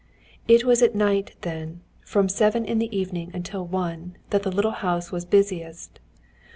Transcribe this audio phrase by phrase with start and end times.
[0.47, 4.71] It was at night then, from seven in the evening until one, that the little
[4.81, 5.99] house was busiest.